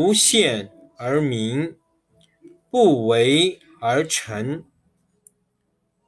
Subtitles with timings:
[0.00, 1.76] 不见而明，
[2.70, 4.64] 不为而成。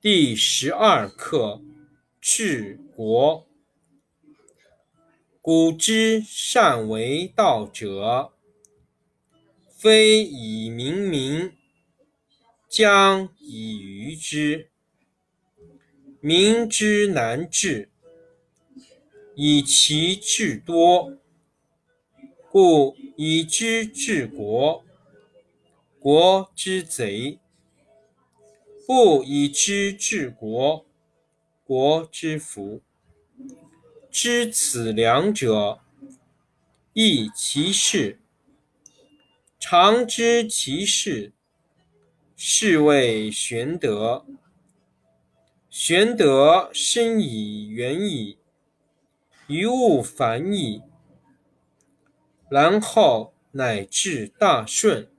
[0.00, 1.60] 第十二课：
[2.20, 3.44] 治国。
[5.40, 8.32] 古之善为道者，
[9.68, 11.50] 非以明民。
[12.68, 14.70] 将以愚之，
[16.20, 17.90] 民之难治，
[19.34, 21.18] 以其智多。
[22.52, 24.84] 故以知治国，
[25.98, 27.38] 国之贼；
[28.86, 30.84] 不以知治国，
[31.64, 32.82] 国之福。
[34.10, 35.80] 知此两者，
[36.92, 38.20] 亦其事。
[39.58, 41.32] 常知其事。
[42.36, 44.26] 是谓玄德。
[45.70, 48.36] 玄德深以远矣，
[49.46, 50.82] 于物反矣，
[52.52, 55.11] 然后乃至大顺。